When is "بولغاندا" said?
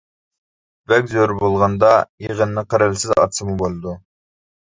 1.41-1.91